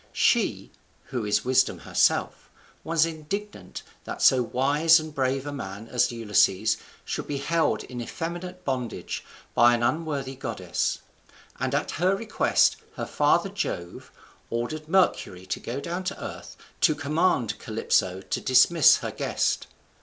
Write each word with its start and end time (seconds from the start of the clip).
She 0.13 0.71
(who 1.09 1.25
is 1.25 1.45
wisdom 1.45 1.77
herself) 1.77 2.49
was 2.83 3.05
indignant 3.05 3.83
that 4.05 4.19
so 4.23 4.41
wise 4.41 4.99
and 4.99 5.13
brave 5.13 5.45
a 5.45 5.51
man 5.51 5.87
as 5.87 6.11
Ulysses 6.11 6.77
should 7.05 7.27
be 7.27 7.37
held 7.37 7.83
in 7.83 8.01
effeminate 8.01 8.65
bondage 8.65 9.23
by 9.53 9.75
an 9.75 9.83
unworthy 9.83 10.35
goddess; 10.35 11.01
and 11.59 11.75
at 11.75 11.91
her 12.01 12.15
request 12.15 12.77
her 12.95 13.05
father 13.05 13.49
Jove 13.49 14.11
ordered 14.49 14.89
Mercury 14.89 15.45
to 15.45 15.59
go 15.59 15.79
down 15.79 16.03
to 16.05 16.15
the 16.15 16.23
earth 16.23 16.57
to 16.79 16.95
command 16.95 17.59
Calypso 17.59 18.21
to 18.21 18.41
dismiss 18.41 18.95
her 19.05 19.11
guest. 19.11 19.67